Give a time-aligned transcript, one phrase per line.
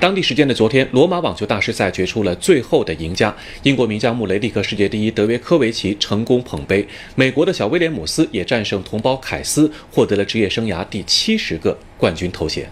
[0.00, 6.86] 当地时间的昨天，罗马网球大师赛决出了最后的赢家，英国名将穆雷力克世界第一德约科维奇成功捧杯，
[7.16, 12.68] 美国的小威廉姆斯也战胜同胞凯斯，获得了职业生涯第七十个冠军头衔。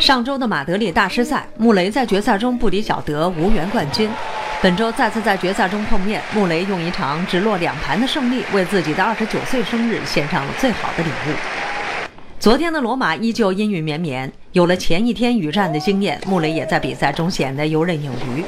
[0.00, 4.10] 上周的马德里大师赛，穆雷在决赛中不敌小德，无缘冠军。
[4.60, 11.34] 本周再次在决赛中碰面，穆雷用一场只落两盘的胜利，为自己的二十九岁生日献上了最好的礼物。
[12.40, 18.42] 昨天的罗马依旧阴雨绵绵，有了前一天雨战的经验，穆雷也在比赛中显得游刃有余。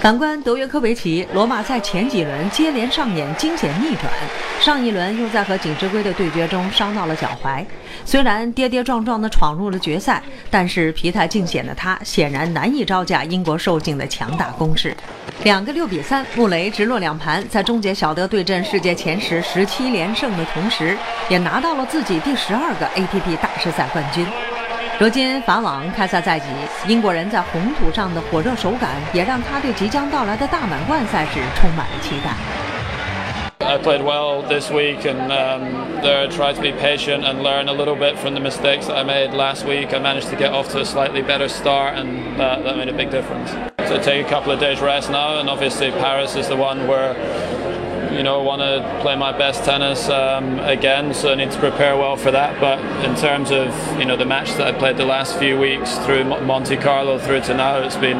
[0.00, 4.12] 反观德约科维奇，罗马赛前几轮接连上演惊险逆转，
[4.60, 7.64] 上一轮又在和锦织圭的对决中伤到了脚踝。
[8.04, 14.96] 虽然跌跌撞撞地闯入了决赛，但是疲态尽显的他显然难以招架英国受尽的强大攻势。
[15.44, 24.26] 两个六比三，穆雷直落两盘，在终结小德对阵世界前十十七连胜的同时，也拿到了自己第十二个 ATP 大师赛冠军。
[24.99, 26.45] 如今法网开赛在即，
[26.87, 32.31] 英国人在红土上的火热手感，也让他对即将到来的大满贯赛事充满了期待。
[33.63, 37.73] I played well this week, and um, there I tried to be patient and learn a
[37.73, 39.93] little bit from the mistakes that I made last week.
[39.93, 42.93] I managed to get off to a slightly better start, and that, that made a
[42.93, 43.51] big difference.
[43.87, 47.15] So take a couple of days rest now, and obviously Paris is the one where
[48.16, 51.58] you know, I want to play my best tennis um, again, so I need to
[51.58, 52.58] prepare well for that.
[52.60, 55.98] But in terms of you know the match that I played the last few weeks
[55.98, 58.18] through Monte Carlo through to now, it's been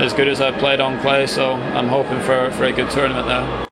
[0.00, 1.26] as good as I've played on clay.
[1.26, 3.62] So I'm hoping for, for a good tournament now.